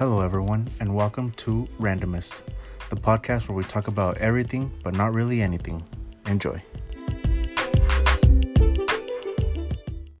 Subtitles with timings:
[0.00, 2.44] Hello, everyone, and welcome to Randomist,
[2.88, 5.82] the podcast where we talk about everything but not really anything.
[6.24, 6.62] Enjoy.